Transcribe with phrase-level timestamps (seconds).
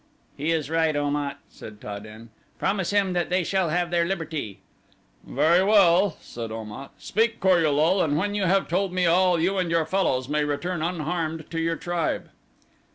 [0.35, 4.03] "He is right, Om at," said Ta den, "promise him that they shall have their
[4.03, 4.57] liberty."
[5.23, 6.89] "Very well," said Om at.
[6.97, 10.27] "Speak Kor ul lul, and when you have told me all, you and your fellows
[10.27, 12.31] may return unharmed to your tribe."